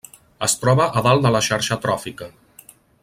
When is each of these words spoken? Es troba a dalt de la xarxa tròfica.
Es 0.47 0.55
troba 0.61 0.87
a 1.01 1.03
dalt 1.07 1.27
de 1.27 1.33
la 1.37 1.43
xarxa 1.49 1.77
tròfica. 1.85 2.31